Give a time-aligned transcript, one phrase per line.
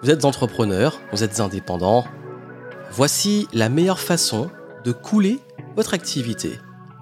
[0.00, 2.04] Vous êtes entrepreneur, vous êtes indépendant.
[2.92, 4.48] Voici la meilleure façon
[4.84, 5.40] de couler
[5.74, 6.52] votre activité,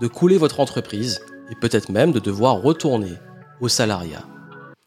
[0.00, 1.20] de couler votre entreprise
[1.50, 3.12] et peut-être même de devoir retourner
[3.60, 4.24] au salariat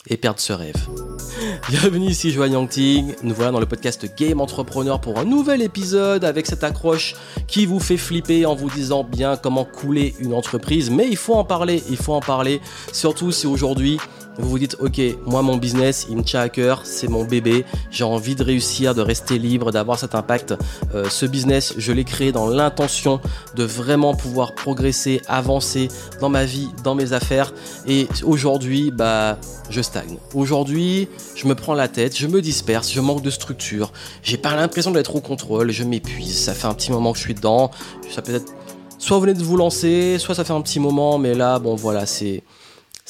[0.08, 0.88] et perdre ce rêve.
[1.70, 6.26] Bienvenue ici Joanne Yangting, nous voilà dans le podcast Game Entrepreneur pour un nouvel épisode
[6.26, 7.16] avec cette accroche
[7.48, 11.36] qui vous fait flipper en vous disant bien comment couler une entreprise, mais il faut
[11.36, 12.60] en parler, il faut en parler,
[12.92, 14.00] surtout si aujourd'hui
[14.38, 17.66] vous vous dites, ok, moi mon business, il me tient à cœur, c'est mon bébé,
[17.92, 20.54] j'ai envie de réussir, de rester libre, d'avoir cet impact.
[20.96, 23.20] Euh, ce business, je l'ai créé dans l'intention
[23.56, 25.90] de vraiment pouvoir progresser, avancer
[26.22, 27.54] dans ma vie, dans mes affaires.
[27.86, 29.38] Et aujourd'hui, bah,
[29.70, 30.18] je stagne.
[30.34, 33.92] Aujourd'hui, je me prends la tête, je me disperse, je manque de structure,
[34.24, 36.38] j'ai pas l'impression d'être au contrôle, je m'épuise.
[36.38, 37.72] Ça fait un petit moment que je suis dedans.
[38.10, 38.54] Ça peut être
[39.00, 41.76] soit vous venez de vous lancer, soit ça fait un petit moment, mais là, bon
[41.76, 42.44] voilà, c'est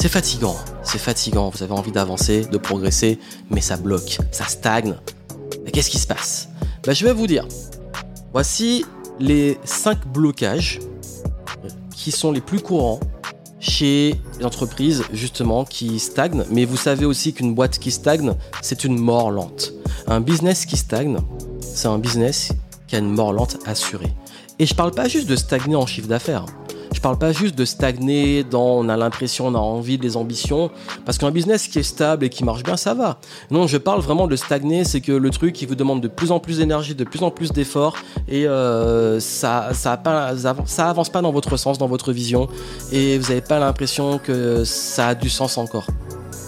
[0.01, 4.95] c'est fatigant, c'est fatigant, vous avez envie d'avancer, de progresser, mais ça bloque, ça stagne.
[5.73, 6.47] Qu'est-ce qui se passe?
[6.85, 7.45] Bah, Je vais vous dire.
[8.31, 8.85] Voici
[9.19, 10.79] les 5 blocages
[11.93, 13.01] qui sont les plus courants
[13.59, 16.45] chez les entreprises justement qui stagnent.
[16.49, 19.73] Mais vous savez aussi qu'une boîte qui stagne, c'est une mort lente.
[20.07, 21.17] Un business qui stagne,
[21.59, 22.53] c'est un business
[22.87, 24.13] qui a une mort lente assurée.
[24.59, 26.45] Et je parle pas juste de stagner en chiffre d'affaires.
[26.93, 30.71] Je parle pas juste de stagner dans on a l'impression, on a envie, des ambitions,
[31.05, 33.19] parce qu'un business qui est stable et qui marche bien, ça va.
[33.51, 36.31] Non, je parle vraiment de stagner, c'est que le truc qui vous demande de plus
[36.31, 37.95] en plus d'énergie, de plus en plus d'efforts,
[38.27, 40.33] et euh, ça, ça, pas,
[40.77, 42.47] avance pas dans votre sens, dans votre vision,
[42.91, 45.87] et vous n'avez pas l'impression que ça a du sens encore.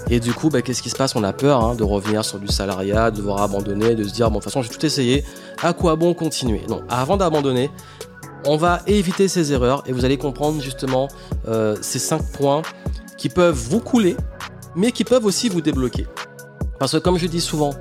[0.09, 1.16] Et du coup, bah, qu'est-ce qui se passe?
[1.16, 4.30] On a peur hein, de revenir sur du salariat, de devoir abandonner, de se dire,
[4.30, 5.23] bon, de toute façon, j'ai tout essayé,
[5.64, 6.64] à quoi bon continuer?
[6.67, 7.70] Non, avant d'abandonner,
[8.45, 11.08] on va éviter ces erreurs et vous allez comprendre justement
[11.47, 12.61] euh, ces 5 points
[13.17, 14.16] qui peuvent vous couler,
[14.75, 16.08] mais qui peuvent aussi vous débloquer.
[16.80, 17.72] Parce que comme je dis souvent,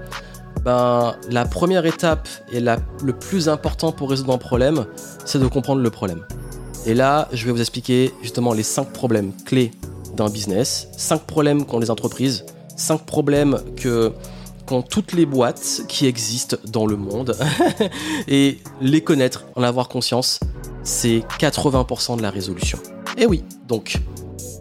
[0.65, 4.85] ben, la première étape et la, le plus important pour résoudre un problème,
[5.25, 6.25] c'est de comprendre le problème.
[6.87, 9.71] Et là, je vais vous expliquer justement les 5 problèmes clés
[10.17, 12.45] d'un business, 5 problèmes qu'ont les entreprises,
[12.77, 14.13] 5 problèmes que
[14.89, 17.37] toutes les boîtes qui existent dans le monde
[18.29, 20.41] et les connaître, en avoir conscience,
[20.85, 22.79] c'est 80% de la résolution.
[23.19, 24.01] Et oui, donc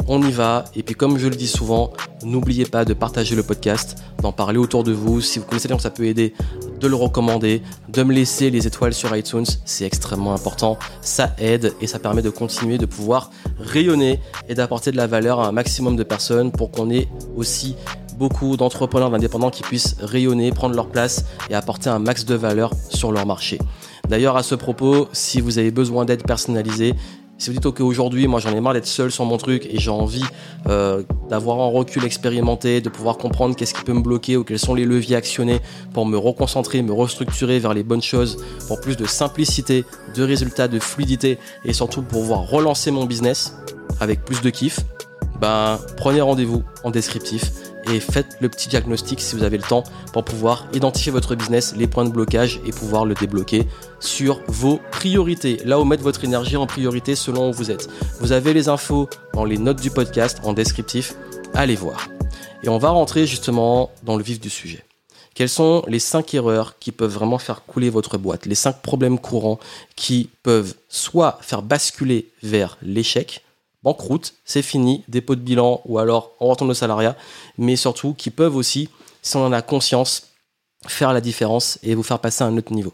[0.08, 0.66] on y va.
[0.75, 1.94] Et puis comme je le dis souvent,
[2.24, 5.22] n'oubliez pas de partager le podcast, d'en parler autour de vous.
[5.22, 6.34] Si vous connaissez des gens ça peut aider,
[6.80, 10.80] de le recommander, de me laisser les étoiles sur iTunes, c'est extrêmement important.
[11.02, 15.40] Ça aide et ça permet de continuer de pouvoir rayonner et d'apporter de la valeur
[15.40, 17.75] à un maximum de personnes pour qu'on ait aussi
[18.19, 22.74] beaucoup d'entrepreneurs, d'indépendants qui puissent rayonner, prendre leur place et apporter un max de valeur
[22.90, 23.57] sur leur marché.
[24.09, 26.96] D'ailleurs, à ce propos, si vous avez besoin d'aide personnalisée,
[27.38, 29.80] si vous dites ok aujourd'hui moi j'en ai marre d'être seul sur mon truc et
[29.80, 30.25] j'ai envie
[30.68, 34.59] euh, d'avoir un recul expérimenté, de pouvoir comprendre qu'est-ce qui peut me bloquer ou quels
[34.59, 35.62] sont les leviers actionnés
[35.94, 40.68] pour me reconcentrer, me restructurer vers les bonnes choses, pour plus de simplicité, de résultats,
[40.68, 43.56] de fluidité et surtout pour pouvoir relancer mon business
[44.01, 44.81] avec plus de kiff,
[45.40, 47.53] ben prenez rendez-vous en descriptif
[47.91, 49.83] et faites le petit diagnostic si vous avez le temps
[50.13, 53.67] pour pouvoir identifier votre business, les points de blocage et pouvoir le débloquer
[54.00, 55.61] sur vos priorités.
[55.66, 57.89] Là où mettre votre énergie en priorité selon où vous êtes.
[58.19, 61.16] Vous avez les infos dans les notes du podcast en descriptif.
[61.53, 62.09] Allez voir.
[62.63, 64.83] Et on va rentrer justement dans le vif du sujet.
[65.33, 68.45] Quelles sont les 5 erreurs qui peuvent vraiment faire couler votre boîte?
[68.45, 69.59] Les 5 problèmes courants
[69.95, 73.45] qui peuvent soit faire basculer vers l'échec,
[73.84, 77.16] banqueroute, c'est fini, dépôt de bilan ou alors on retourne au salariat,
[77.57, 78.90] mais surtout qui peuvent aussi,
[79.22, 80.28] si on en a conscience,
[80.88, 82.94] faire la différence et vous faire passer à un autre niveau.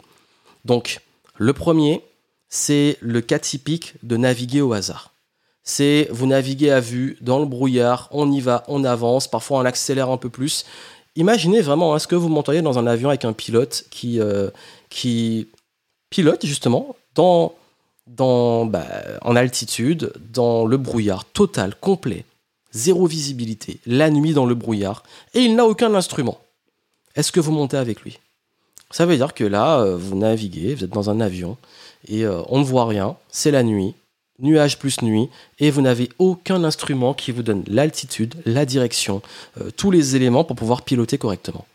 [0.64, 1.02] Donc,
[1.38, 2.02] le premier,
[2.50, 5.12] c'est le cas typique de naviguer au hasard.
[5.64, 9.66] C'est vous naviguez à vue, dans le brouillard, on y va, on avance, parfois on
[9.66, 10.66] accélère un peu plus.
[11.16, 14.50] Imaginez vraiment, est-ce que vous monteriez dans un avion avec un pilote qui, euh,
[14.90, 15.48] qui
[16.10, 17.54] pilote justement dans
[18.08, 18.86] bah,
[19.22, 22.26] en altitude, dans le brouillard total, complet,
[22.72, 26.40] zéro visibilité, la nuit dans le brouillard, et il n'a aucun instrument.
[27.16, 28.20] Est-ce que vous montez avec lui?
[28.92, 31.58] Ça veut dire que là, euh, vous naviguez, vous êtes dans un avion,
[32.08, 33.96] et euh, on ne voit rien, c'est la nuit,
[34.40, 35.30] nuage plus nuit,
[35.60, 39.22] et vous n'avez aucun instrument qui vous donne l'altitude, la direction,
[39.60, 41.66] euh, tous les éléments pour pouvoir piloter correctement.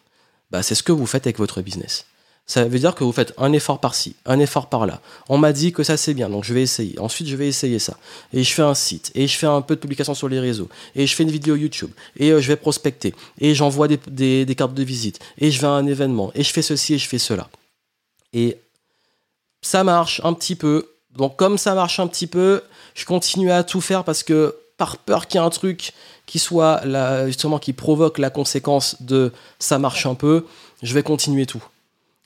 [0.50, 2.06] Bah, c'est ce que vous faites avec votre business.
[2.46, 5.00] Ça veut dire que vous faites un effort par-ci, un effort par-là.
[5.28, 6.98] On m'a dit que ça c'est bien, donc je vais essayer.
[6.98, 7.96] Ensuite, je vais essayer ça.
[8.32, 10.68] Et je fais un site, et je fais un peu de publication sur les réseaux,
[10.96, 14.74] et je fais une vidéo YouTube, et euh, je vais prospecter, et j'envoie des, cartes
[14.74, 17.18] de visite, et je vais à un événement, et je fais ceci, et je fais
[17.18, 17.48] cela.
[18.32, 18.58] Et
[19.62, 20.88] ça marche un petit peu.
[21.16, 22.62] Donc comme ça marche un petit peu,
[22.94, 25.92] je continue à tout faire parce que par peur qu'il y ait un truc
[26.26, 26.82] qui soit
[27.26, 30.46] justement qui provoque la conséquence de ça marche un peu,
[30.82, 31.62] je vais continuer tout.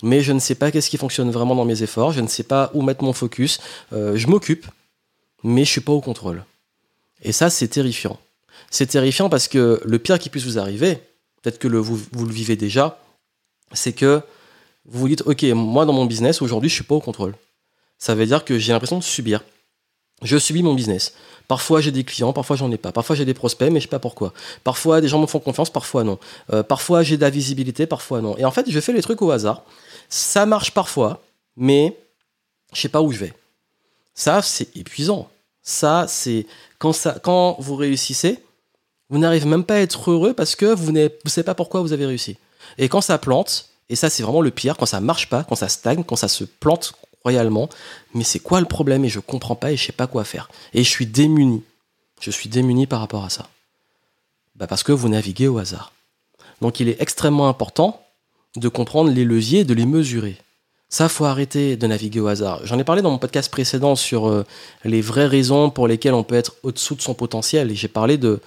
[0.03, 2.43] Mais je ne sais pas qu'est-ce qui fonctionne vraiment dans mes efforts, je ne sais
[2.43, 3.61] pas où mettre mon focus,
[3.93, 4.67] euh, je m'occupe,
[5.43, 6.45] mais je suis pas au contrôle.
[7.23, 8.19] Et ça, c'est terrifiant.
[8.71, 10.99] C'est terrifiant parce que le pire qui puisse vous arriver,
[11.43, 12.99] peut-être que vous le vivez déjà,
[13.73, 14.21] c'est que
[14.87, 17.35] vous vous dites, ok, moi dans mon business, aujourd'hui, je suis pas au contrôle.
[17.99, 19.43] Ça veut dire que j'ai l'impression de subir.
[20.25, 21.15] Je subis mon business.
[21.47, 22.91] Parfois j'ai des clients, parfois j'en ai pas.
[22.91, 24.33] Parfois j'ai des prospects, mais je sais pas pourquoi.
[24.65, 26.19] Parfois des gens me font confiance, parfois non.
[26.53, 28.37] Euh, parfois j'ai de la visibilité, parfois non.
[28.39, 29.63] Et en fait, je fais les trucs au hasard.
[30.09, 31.23] Ça marche parfois,
[31.57, 31.97] mais
[32.73, 33.35] je sais pas où je vais.
[34.15, 35.29] Ça, c'est épuisant.
[35.63, 36.47] Ça, c'est
[36.79, 38.43] quand ça, quand vous réussissez,
[39.11, 41.93] vous n'arrivez même pas à être heureux parce que vous ne savez pas pourquoi vous
[41.93, 42.39] avez réussi.
[42.79, 45.55] Et quand ça plante, et ça c'est vraiment le pire, quand ça marche pas, quand
[45.55, 46.95] ça stagne, quand ça se plante
[47.25, 47.69] royalement,
[48.13, 50.51] mais c'est quoi le problème et je comprends pas et je sais pas quoi faire.
[50.75, 51.63] Et je suis démuni.
[52.21, 53.49] Je suis démuni par rapport à ça.
[54.57, 55.93] Bah parce que vous naviguez au hasard.
[56.61, 58.03] Donc il est extrêmement important
[58.57, 60.37] de comprendre les leviers et de les mesurer.
[60.91, 62.61] Ça, faut arrêter de naviguer au hasard.
[62.65, 64.45] J'en ai parlé dans mon podcast précédent sur euh,
[64.85, 67.73] les vraies raisons pour lesquelles on peut être au-dessous de son potentiel.
[67.73, 68.41] Et j'ai parlé de,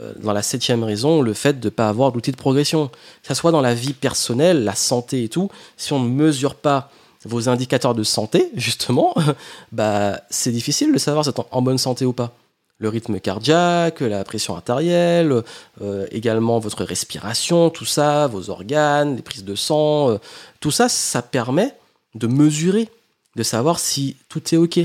[0.00, 2.86] euh, dans la septième raison, le fait de ne pas avoir d'outil de progression.
[2.86, 6.54] Que ça soit dans la vie personnelle, la santé et tout, si on ne mesure
[6.54, 6.92] pas
[7.24, 9.14] vos indicateurs de santé, justement,
[9.72, 12.32] bah, c'est difficile de savoir si vous êtes en bonne santé ou pas.
[12.80, 15.42] Le rythme cardiaque, la pression artérielle,
[15.82, 20.18] euh, également votre respiration, tout ça, vos organes, les prises de sang, euh,
[20.60, 21.74] tout ça, ça permet
[22.14, 22.88] de mesurer,
[23.34, 24.78] de savoir si tout est OK.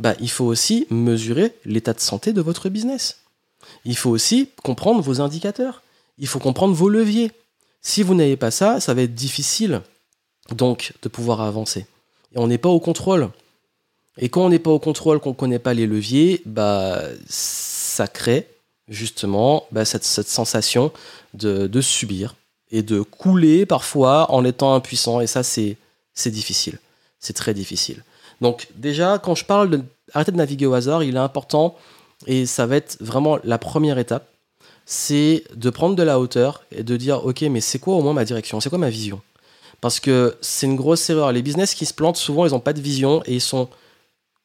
[0.00, 3.18] Bah, il faut aussi mesurer l'état de santé de votre business.
[3.84, 5.82] Il faut aussi comprendre vos indicateurs.
[6.18, 7.30] Il faut comprendre vos leviers.
[7.82, 9.82] Si vous n'avez pas ça, ça va être difficile
[10.50, 11.86] donc de pouvoir avancer.
[12.34, 13.30] Et on n'est pas au contrôle.
[14.18, 18.06] Et quand on n'est pas au contrôle, qu'on ne connaît pas les leviers, bah, ça
[18.06, 18.48] crée
[18.88, 20.92] justement bah, cette, sensation
[21.32, 22.36] de, subir
[22.70, 25.20] et de couler parfois en étant impuissant.
[25.20, 25.76] Et ça, c'est
[26.26, 26.78] difficile.
[27.18, 28.02] C'est très difficile.
[28.40, 29.80] Donc déjà, quand je parle de
[30.14, 31.76] de naviguer au hasard, il est important,
[32.26, 34.28] et ça va être vraiment la première étape,
[34.86, 38.12] c'est de prendre de la hauteur et de dire, ok, mais c'est quoi au moins
[38.12, 38.60] ma direction?
[38.60, 39.20] C'est quoi ma vision?
[39.84, 41.30] Parce que c'est une grosse erreur.
[41.30, 43.68] Les business qui se plantent, souvent, ils n'ont pas de vision et ils sont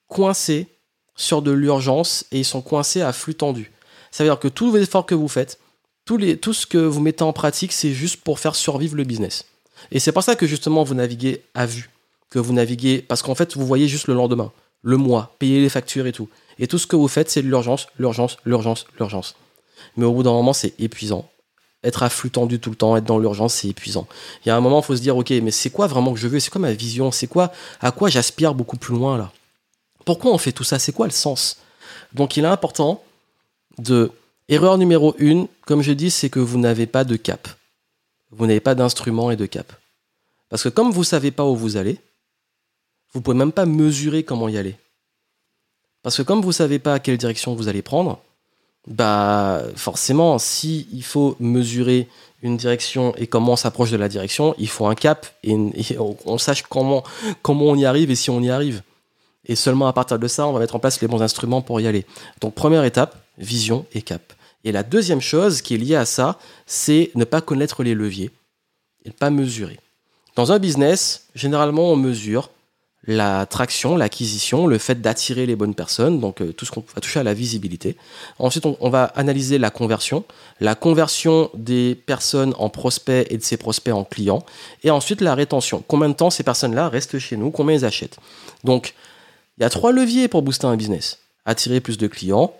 [0.09, 0.67] coincés
[1.15, 3.71] sur de l'urgence et ils sont coincés à flux tendu.
[4.11, 5.57] Ça veut dire que tous les efforts que vous faites,
[6.03, 6.19] tout
[6.53, 9.45] ce que vous mettez en pratique, c'est juste pour faire survivre le business.
[9.93, 11.89] Et c'est pour ça que justement vous naviguez à vue,
[12.29, 14.51] que vous naviguez, parce qu'en fait vous voyez juste le lendemain,
[14.81, 16.27] le mois, payer les factures et tout.
[16.57, 19.37] Et tout ce que vous faites, c'est de l'urgence, l'urgence, l'urgence, l'urgence.
[19.95, 21.29] Mais au bout d'un moment, c'est épuisant
[21.83, 24.07] être à flux tendu tout le temps, être dans l'urgence, c'est épuisant.
[24.43, 26.19] Il y a un moment, il faut se dire, ok, mais c'est quoi vraiment que
[26.19, 26.39] je veux?
[26.39, 27.11] C'est quoi ma vision?
[27.11, 29.31] C'est quoi à quoi j'aspire beaucoup plus loin là?
[30.05, 30.79] Pourquoi on fait tout ça?
[30.79, 31.57] C'est quoi le sens?
[32.13, 33.03] Donc il est important
[33.77, 34.11] de...
[34.51, 37.47] Erreur numéro une, comme je dis, c'est que vous n'avez pas de cap.
[38.31, 39.71] Vous n'avez pas d'instrument et de cap.
[40.49, 41.99] Parce que comme vous ne savez pas où vous allez,
[43.13, 44.75] vous pouvez même pas mesurer comment y aller.
[46.01, 48.23] Parce que comme vous ne savez pas à quelle direction vous allez prendre,
[48.89, 52.07] bah forcément, si il faut mesurer
[52.41, 55.55] une direction et comment on s'approche de la direction, il faut un cap et,
[56.25, 57.03] on, sache comment,
[57.41, 58.81] comment on y arrive et si on y arrive.
[59.45, 61.79] Et seulement à partir de ça, on va mettre en place les bons instruments pour
[61.81, 62.05] y aller.
[62.41, 64.33] Donc première étape, vision et cap.
[64.63, 68.31] Et la deuxième chose qui est liée à ça, c'est ne pas connaître les leviers
[69.05, 69.79] et ne pas mesurer.
[70.35, 72.49] Dans un business, généralement, on mesure
[73.07, 77.01] la traction, l'acquisition, le fait d'attirer les bonnes personnes, donc euh, tout ce qu'on va
[77.01, 77.95] toucher à la visibilité.
[78.39, 80.25] Ensuite, on, va analyser la conversion,
[80.59, 84.45] la conversion des personnes en prospects et de ces prospects en clients,
[84.83, 85.83] et ensuite la rétention.
[85.87, 88.17] Combien de temps ces personnes-là restent chez nous, combien elles achètent?
[88.63, 88.93] Donc,
[89.57, 91.19] il y a trois leviers pour booster un business.
[91.45, 92.53] Attirer plus de clients,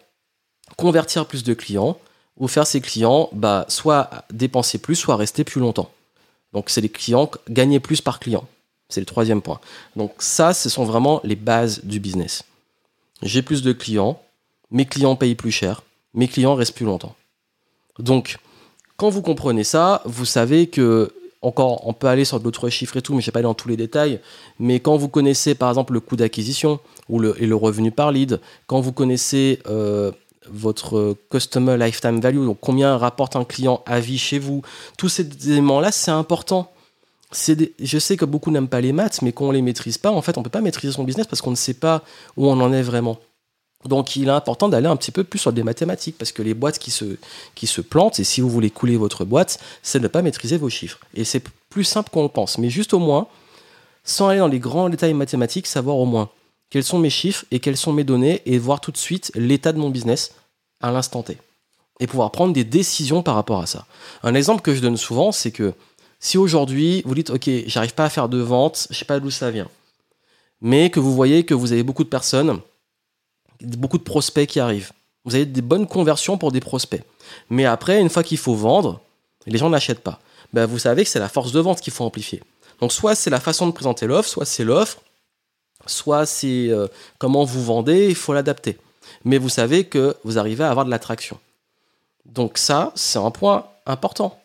[0.77, 1.97] convertir plus de clients,
[2.37, 5.91] ou faire ces clients bah, soit dépenser plus, soit rester plus longtemps.
[6.53, 8.47] Donc, c'est les clients, gagner plus par client.
[8.89, 9.59] C'est le troisième point.
[9.95, 12.43] Donc ça, ce sont vraiment les bases du business.
[13.21, 14.21] J'ai plus de clients,
[14.71, 17.15] mes clients payent plus cher, mes clients restent plus longtemps.
[17.99, 18.37] Donc,
[18.97, 23.01] quand vous comprenez ça, vous savez que, encore, on peut aller sur d'autres chiffres et
[23.01, 24.19] tout, mais je ne vais pas aller dans tous les détails,
[24.57, 26.79] mais quand vous connaissez par exemple le coût d'acquisition
[27.09, 30.11] le, et le revenu par lead, quand vous connaissez euh,
[30.49, 34.63] votre customer lifetime value, donc combien rapporte un client à vie chez vous,
[34.97, 36.71] tous ces éléments-là, c'est important
[37.31, 40.21] je sais que beaucoup n'aiment pas les maths, mais quand on les maîtrise pas, en
[40.21, 42.03] fait, on peut pas maîtriser son business parce qu'on ne sait pas
[42.37, 43.19] où on en est vraiment.
[43.85, 46.53] Donc, il est important d'aller un petit peu plus sur des mathématiques parce que les
[46.53, 47.17] boîtes qui se,
[47.55, 50.69] qui se plantent, et si vous voulez couler votre boîte, c'est ne pas maîtriser vos
[50.69, 50.99] chiffres.
[51.13, 53.27] Et c'est plus simple qu'on le pense, mais juste au moins,
[54.03, 56.29] sans aller dans les grands détails mathématiques, savoir au moins
[56.69, 59.71] quels sont mes chiffres et quelles sont mes données et voir tout de suite l'état
[59.71, 60.33] de mon business
[60.81, 61.37] à l'instant T
[61.99, 63.85] et pouvoir prendre des décisions par rapport à ça.
[64.23, 65.73] Un exemple que je donne souvent, c'est que
[66.19, 69.31] si aujourd'hui vous dites ok, j'arrive pas à faire de vente, je sais pas d'où
[69.31, 69.69] ça vient,
[70.61, 72.59] mais que vous voyez que vous avez beaucoup de personnes,
[73.61, 74.91] beaucoup de prospects qui arrivent,
[75.25, 77.03] vous avez des bonnes conversions pour des prospects,
[77.49, 79.01] mais après une fois qu'il faut vendre,
[79.45, 80.19] les gens n'achètent pas.
[80.53, 82.41] Ben, vous savez que c'est la force de vente qu'il faut amplifier.
[82.81, 84.99] Donc soit c'est la façon de présenter l'offre, soit c'est l'offre,
[85.85, 88.77] soit c'est euh, comment vous vendez, il faut l'adapter.
[89.25, 91.39] Mais vous savez que vous arrivez à avoir de l'attraction.
[92.25, 94.39] Donc ça, c'est un point important.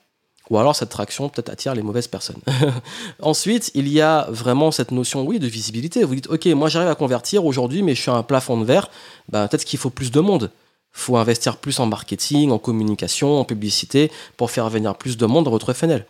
[0.51, 2.41] Ou alors cette traction peut-être attire les mauvaises personnes.
[3.23, 6.05] Ensuite, il y a vraiment cette notion, oui, de visibilité.
[6.05, 8.65] Vous dites, ok, moi j'arrive à convertir aujourd'hui, mais je suis à un plafond de
[8.65, 8.91] verre.
[9.31, 10.51] Ben, peut-être qu'il faut plus de monde.
[10.95, 15.27] Il faut investir plus en marketing, en communication, en publicité, pour faire venir plus de
[15.27, 16.07] monde dans votre funnel.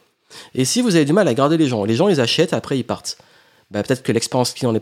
[0.55, 2.77] Et si vous avez du mal à garder les gens, les gens ils achètent, après
[2.77, 3.19] ils partent.
[3.71, 4.81] Ben, peut-être que l'expérience client n'est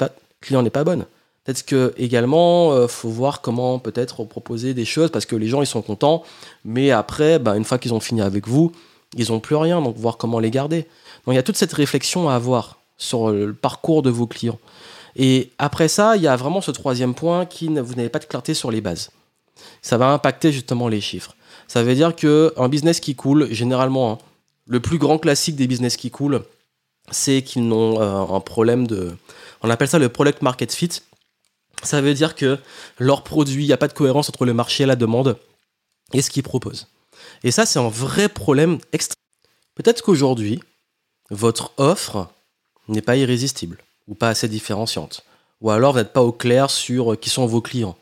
[0.70, 1.04] pas, bonne.
[1.44, 5.60] Peut-être que également, euh, faut voir comment peut-être proposer des choses parce que les gens
[5.60, 6.22] ils sont contents,
[6.64, 8.72] mais après, bah, une fois qu'ils ont fini avec vous,
[9.16, 10.82] ils n'ont plus rien, donc voir comment les garder.
[11.26, 14.58] Donc il y a toute cette réflexion à avoir sur le parcours de vos clients.
[15.16, 18.24] Et après ça, il y a vraiment ce troisième point qui vous n'avez pas de
[18.24, 19.10] clarté sur les bases.
[19.82, 21.34] Ça va impacter justement les chiffres.
[21.68, 24.18] Ça veut dire que un business qui coule, généralement, hein,
[24.66, 26.42] le plus grand classique des business qui coulent,
[27.10, 29.14] c'est qu'ils n'ont euh, un problème de,
[29.62, 31.02] on appelle ça le product market fit
[31.82, 32.58] ça veut dire que
[32.98, 35.36] leur produit, il n'y a pas de cohérence entre le marché et la demande
[36.12, 36.88] et ce qu'ils proposent.
[37.44, 39.16] Et ça, c'est un vrai problème extrême.
[39.74, 40.60] Peut-être qu'aujourd'hui,
[41.30, 42.28] votre offre
[42.88, 45.24] n'est pas irrésistible ou pas assez différenciante.
[45.60, 47.96] Ou alors vous n'êtes pas au clair sur qui sont vos clients.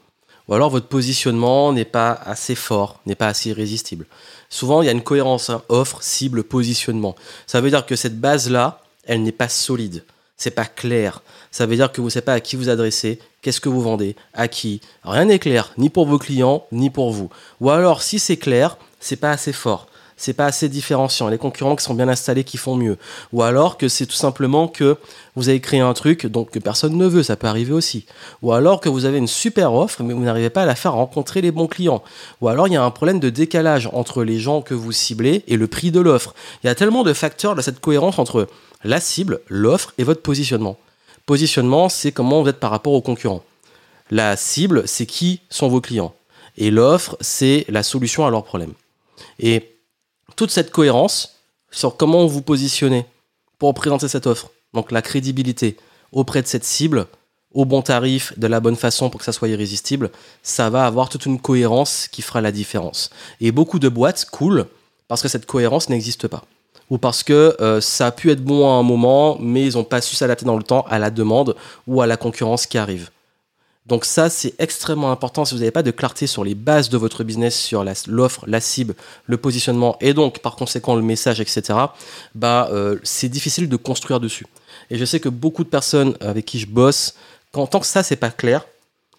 [0.49, 4.07] Ou alors votre positionnement n'est pas assez fort, n'est pas assez irrésistible.
[4.49, 7.15] Souvent, il y a une cohérence hein, offre, cible, positionnement.
[7.47, 10.03] Ça veut dire que cette base-là, elle n'est pas solide
[10.41, 11.23] c'est pas clair.
[11.53, 13.83] Ça veut dire que vous ne savez pas à qui vous adresser, qu'est-ce que vous
[13.83, 14.81] vendez, à qui.
[15.05, 17.29] Rien n'est clair, ni pour vos clients, ni pour vous.
[17.61, 19.88] Ou alors, si c'est clair, c'est pas assez fort.
[20.21, 21.28] C'est pas assez différenciant.
[21.28, 22.99] Les concurrents qui sont bien installés qui font mieux.
[23.33, 24.99] Ou alors que c'est tout simplement que
[25.35, 28.04] vous avez créé un truc donc que personne ne veut, ça peut arriver aussi.
[28.42, 30.92] Ou alors que vous avez une super offre mais vous n'arrivez pas à la faire
[30.92, 32.02] rencontrer les bons clients.
[32.42, 35.42] Ou alors il y a un problème de décalage entre les gens que vous ciblez
[35.49, 36.35] et le prix de l'offre.
[36.62, 38.47] Il y a tellement de facteurs de cette cohérence entre
[38.85, 40.76] la cible, l'offre et votre positionnement.
[41.25, 43.42] Positionnement, c'est comment vous êtes par rapport aux concurrents.
[44.11, 46.12] La cible, c'est qui sont vos clients.
[46.59, 48.75] Et l'offre, c'est la solution à leurs problèmes.
[49.39, 49.77] Et
[50.37, 51.37] toute cette cohérence
[51.71, 53.07] sur comment vous positionnez
[53.59, 55.77] pour présenter cette offre, donc la crédibilité
[56.12, 57.07] auprès de cette cible,
[57.53, 60.11] au bon tarif, de la bonne façon pour que ça soit irrésistible,
[60.43, 63.11] ça va avoir toute une cohérence qui fera la différence.
[63.41, 64.67] Et beaucoup de boîtes coulent
[65.09, 66.45] parce que cette cohérence n'existe pas
[66.91, 69.85] ou parce que euh, ça a pu être bon à un moment, mais ils n'ont
[69.85, 73.11] pas su s'adapter dans le temps à la demande ou à la concurrence qui arrive.
[73.90, 75.44] Donc ça, c'est extrêmement important.
[75.44, 78.61] Si vous n'avez pas de clarté sur les bases de votre business, sur l'offre, la,
[78.61, 78.94] cible,
[79.26, 81.76] le positionnement, et donc par conséquent le message, etc.,
[82.37, 84.47] bah, euh, c'est difficile de construire dessus.
[84.90, 87.16] Et je sais que beaucoup de personnes avec qui je bosse,
[87.50, 88.64] quand, tant que ça, c'est pas clair,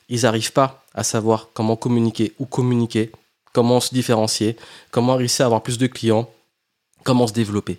[0.08, 3.12] ils n'arrivent pas à savoir comment communiquer ou communiquer,
[3.52, 4.56] comment se différencier,
[4.90, 6.30] comment réussir à avoir plus de clients,
[7.04, 7.78] comment se développer.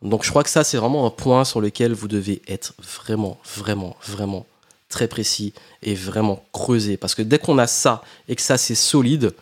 [0.00, 3.36] Donc je crois que ça, c'est vraiment un point sur lequel vous devez être vraiment,
[3.44, 4.46] vraiment, vraiment
[4.92, 6.96] très précis et vraiment creuser.
[6.96, 9.34] Parce que dès qu'on a ça et que ça, c'est solide,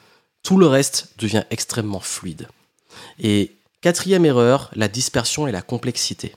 [0.42, 2.48] tout le reste devient extrêmement fluide.
[3.18, 6.34] Et quatrième erreur, la dispersion et la complexité.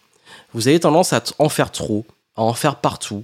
[0.53, 2.05] Vous avez tendance à en faire trop,
[2.35, 3.23] à en faire partout,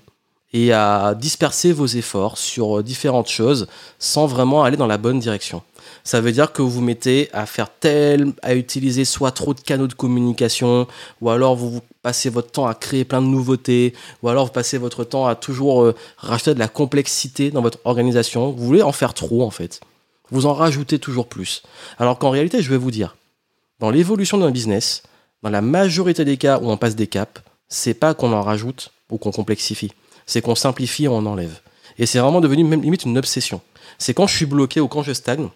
[0.53, 3.67] et à disperser vos efforts sur différentes choses
[3.99, 5.61] sans vraiment aller dans la bonne direction.
[6.03, 9.87] Ça veut dire que vous mettez à faire tel, à utiliser soit trop de canaux
[9.87, 10.87] de communication,
[11.21, 14.77] ou alors vous passez votre temps à créer plein de nouveautés, ou alors vous passez
[14.77, 18.51] votre temps à toujours euh, rajouter de la complexité dans votre organisation.
[18.51, 19.81] Vous voulez en faire trop en fait.
[20.31, 21.63] Vous en rajoutez toujours plus.
[21.97, 23.15] Alors qu'en réalité, je vais vous dire,
[23.79, 25.03] dans l'évolution d'un business,
[25.43, 28.91] dans la majorité des cas où on passe des caps, c'est pas qu'on en rajoute
[29.09, 29.91] ou qu'on complexifie
[30.29, 31.59] c'est qu'on simplifie et on enlève.
[31.97, 33.61] Et c'est vraiment devenu même limite une obsession.
[33.97, 35.49] C'est quand je suis bloqué ou quand je stagne,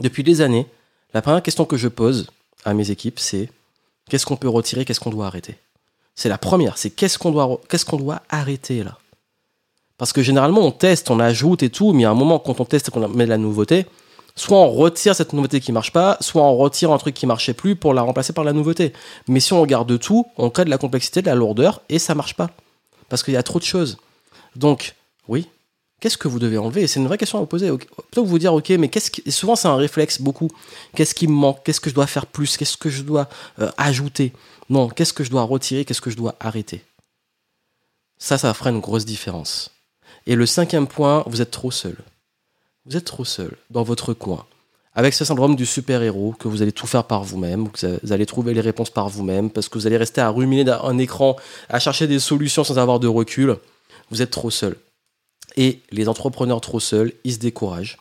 [0.00, 0.66] depuis des années,
[1.12, 2.26] la première question que je pose
[2.64, 3.50] à mes équipes, c'est
[4.08, 5.58] qu'est-ce qu'on peut retirer, qu'est-ce qu'on doit arrêter?
[6.14, 8.96] C'est la première, c'est qu'est-ce qu'on doit, arrêter là?
[9.98, 12.64] Parce que généralement, on teste, on ajoute et tout, mais à un moment, quand on
[12.64, 13.84] teste et qu'on met de la nouveauté,
[14.34, 17.54] soit on retire cette nouveauté qui marche pas, soit on retire un truc qui marchait
[17.54, 18.94] plus pour la remplacer par la nouveauté.
[19.28, 22.14] Mais si on garde tout, on crée de la complexité, de la lourdeur, et ça
[22.14, 22.50] marche pas.
[23.08, 23.98] Parce qu'il y a trop de choses.
[24.54, 24.94] Donc,
[25.28, 25.48] oui,
[26.00, 26.86] qu'est-ce que vous devez enlever?
[26.86, 27.70] C'est une vraie question à vous poser.
[27.76, 29.30] Plutôt que vous dire, ok, mais qu'est-ce qui...
[29.30, 30.50] souvent c'est un réflexe beaucoup.
[30.94, 31.62] Qu'est-ce qui me manque?
[31.64, 32.56] Qu'est-ce que je dois faire plus?
[32.56, 33.28] Qu'est-ce que je dois
[33.60, 34.32] euh, ajouter?
[34.68, 35.84] Non, qu'est-ce que je dois retirer?
[35.84, 36.84] Qu'est-ce que je dois arrêter?
[38.18, 39.70] Ça, ça fera une grosse différence.
[40.26, 41.96] Et le cinquième point, vous êtes trop seul.
[42.86, 44.46] Vous êtes trop seul dans votre coin.
[44.96, 48.24] Avec ce syndrome du super-héros, que vous allez tout faire par vous-même, que vous allez
[48.24, 51.36] trouver les réponses par vous-même, parce que vous allez rester à ruminer un écran,
[51.68, 53.56] à chercher des solutions sans avoir de recul,
[54.10, 54.74] vous êtes trop seul.
[55.58, 57.98] Et les entrepreneurs trop seuls, ils se découragent.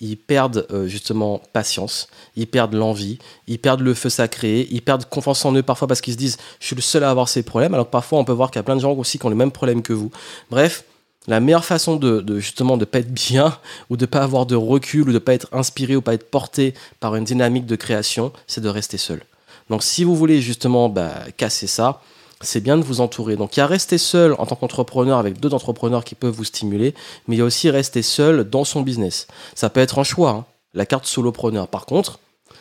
[0.00, 5.04] Ils perdent euh, justement patience, ils perdent l'envie, ils perdent le feu sacré, ils perdent
[5.04, 7.42] confiance en eux parfois parce qu'ils se disent je suis le seul à avoir ces
[7.42, 9.26] problèmes, alors que parfois on peut voir qu'il y a plein de gens aussi qui
[9.26, 10.10] ont les mêmes problèmes que vous.
[10.50, 10.84] Bref,
[11.30, 13.56] la meilleure façon de, de justement de pas être bien
[13.90, 16.74] ou de pas avoir de recul ou de pas être inspiré ou pas être porté
[16.98, 19.22] par une dynamique de création, c'est de rester seul.
[19.70, 22.02] Donc si vous voulez justement bah, casser ça,
[22.40, 23.36] c'est bien de vous entourer.
[23.36, 26.44] Donc il y a rester seul en tant qu'entrepreneur avec d'autres entrepreneurs qui peuvent vous
[26.44, 26.94] stimuler,
[27.28, 29.28] mais il y a aussi rester seul dans son business.
[29.54, 30.44] Ça peut être un choix, hein,
[30.74, 31.68] la carte solopreneur.
[31.68, 32.18] Par contre,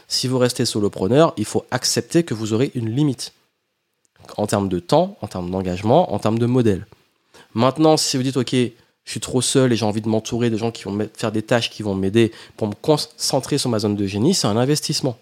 [0.08, 3.34] si vous restez solopreneur, il faut accepter que vous aurez une limite
[4.38, 6.86] en termes de temps, en termes d'engagement, en termes de modèle.
[7.60, 8.72] Maintenant, si vous dites, OK, je
[9.12, 11.70] suis trop seul et j'ai envie de m'entourer de gens qui vont faire des tâches
[11.70, 15.18] qui vont m'aider pour me concentrer sur ma zone de génie, c'est un investissement.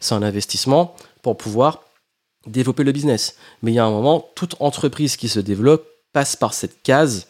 [0.00, 1.82] C'est un investissement pour pouvoir
[2.46, 3.36] développer le business.
[3.62, 7.26] Mais il y a un moment, toute entreprise qui se développe passe par cette case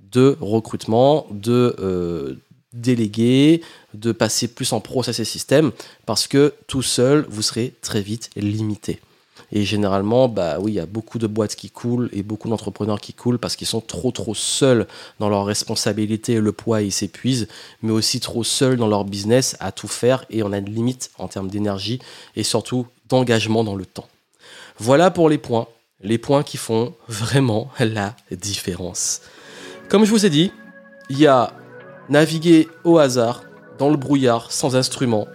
[0.00, 2.36] de recrutement, de euh,
[2.72, 3.60] déléguer,
[3.92, 5.70] de passer plus en process et système,
[6.06, 9.00] parce que tout seul, vous serez très vite limité.
[9.52, 13.00] Et généralement, bah oui, il y a beaucoup de boîtes qui coulent et beaucoup d'entrepreneurs
[13.00, 14.86] qui coulent parce qu'ils sont trop trop seuls
[15.18, 17.48] dans leurs responsabilités, le poids ils s'épuisent,
[17.82, 21.10] mais aussi trop seuls dans leur business à tout faire et on a une limite
[21.18, 21.98] en termes d'énergie
[22.36, 24.08] et surtout d'engagement dans le temps.
[24.78, 25.66] Voilà pour les points,
[26.02, 29.22] les points qui font vraiment la différence.
[29.88, 30.52] Comme je vous ai dit,
[31.08, 31.52] il y a
[32.08, 33.44] naviguer au hasard,
[33.78, 35.26] dans le brouillard, sans instrument,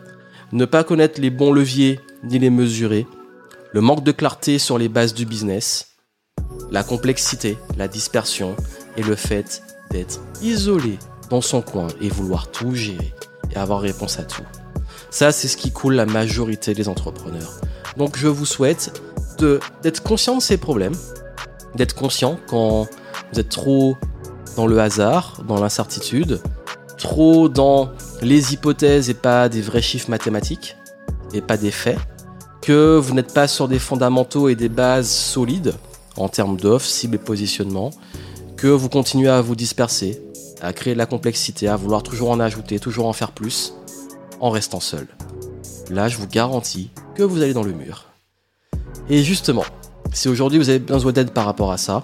[0.52, 3.08] ne pas connaître les bons leviers ni les mesurer,
[3.74, 5.96] le manque de clarté sur les bases du business,
[6.70, 8.56] la complexité, la dispersion
[8.98, 11.00] et le fait d'être isolé
[11.32, 13.14] dans son coin et vouloir tout gérer
[13.52, 14.44] et avoir réponse à tout.
[15.10, 17.60] Ça, c'est ce qui coule la majorité des entrepreneurs.
[17.98, 19.02] Donc je vous souhaite
[19.82, 20.96] d'être conscient de ces problèmes,
[21.74, 22.88] d'être conscient quand
[23.32, 23.98] vous êtes trop
[24.56, 26.40] dans le hasard, dans l'incertitude,
[26.98, 30.78] trop dans les hypothèses et pas des vrais chiffres mathématiques
[31.34, 31.98] et pas des faits,
[32.64, 35.74] que vous n'êtes pas sur des fondamentaux et des bases solides
[36.16, 37.92] en termes d'offres, cibles et positionnement,
[38.56, 40.22] que vous continuez à vous disperser,
[40.62, 43.74] à créer de la complexité, à vouloir toujours en ajouter, toujours en faire plus,
[44.40, 45.08] en restant seul.
[45.90, 48.06] Là, je vous garantis que vous allez dans le mur.
[49.10, 49.66] Et justement,
[50.14, 52.02] si aujourd'hui vous avez besoin d'aide par rapport à ça,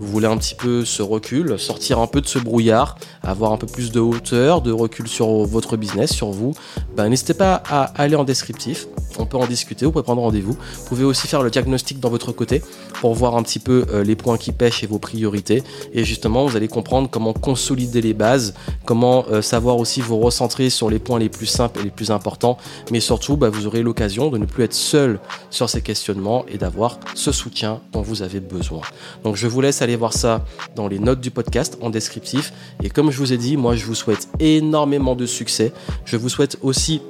[0.00, 3.56] vous voulez un petit peu ce recul, sortir un peu de ce brouillard, avoir un
[3.56, 6.54] peu plus de hauteur, de recul sur votre business, sur vous,
[6.96, 8.86] ben, n'hésitez pas à aller en descriptif.
[9.18, 10.52] On peut en discuter, vous pouvez prendre rendez-vous.
[10.52, 12.62] Vous pouvez aussi faire le diagnostic dans votre côté
[13.00, 15.62] pour voir un petit peu euh, les points qui pêchent et vos priorités.
[15.92, 18.54] Et justement, vous allez comprendre comment consolider les bases,
[18.84, 22.10] comment euh, savoir aussi vous recentrer sur les points les plus simples et les plus
[22.10, 22.58] importants.
[22.90, 26.58] Mais surtout, bah, vous aurez l'occasion de ne plus être seul sur ces questionnements et
[26.58, 28.80] d'avoir ce soutien dont vous avez besoin.
[29.24, 30.44] Donc je vous laisse aller voir ça
[30.76, 32.52] dans les notes du podcast en descriptif.
[32.82, 35.72] Et comme je vous ai dit, moi je vous souhaite énormément de succès.
[36.04, 37.00] Je vous souhaite aussi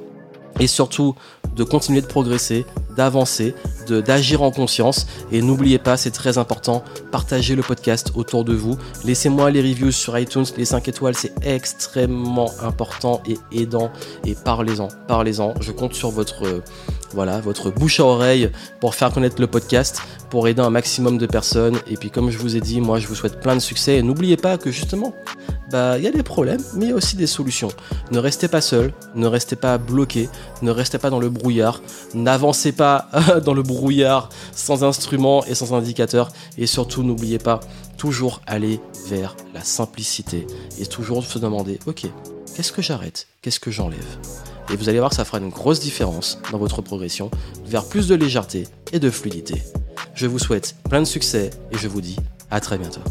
[0.59, 1.15] et surtout
[1.55, 3.55] de continuer de progresser, d'avancer,
[3.87, 5.07] d'agir en conscience.
[5.31, 8.77] Et n'oubliez pas, c'est très important, partagez le podcast autour de vous.
[9.03, 13.91] Laissez-moi les reviews sur iTunes, les 5 étoiles, c'est extrêmement important et aidant.
[14.25, 15.53] Et parlez-en, parlez-en.
[15.61, 16.61] Je compte sur votre,
[17.13, 21.25] voilà, votre bouche à oreille pour faire connaître le podcast, pour aider un maximum de
[21.25, 21.79] personnes.
[21.89, 23.97] Et puis comme je vous ai dit, moi je vous souhaite plein de succès.
[23.97, 25.13] Et n'oubliez pas que justement,
[25.71, 27.69] bah, il y a des problèmes, mais il y a aussi des solutions.
[28.11, 30.29] Ne restez pas seul, ne restez pas bloqué,
[30.61, 31.81] ne restez pas dans le brouillard,
[32.13, 33.09] n'avancez pas
[33.45, 37.59] dans le brouillard sans instrument et sans indicateur, et surtout n'oubliez pas,
[37.97, 40.47] toujours aller vers la simplicité
[40.79, 42.07] et toujours se demander, ok,
[42.55, 44.17] qu'est-ce que j'arrête, qu'est-ce que j'enlève?
[44.71, 47.31] Et vous allez voir ça fera une grosse différence dans votre progression
[47.65, 49.61] vers plus de légèreté et de fluidité.
[50.13, 52.17] Je vous souhaite plein de succès et je vous dis
[52.51, 53.01] à très bientôt.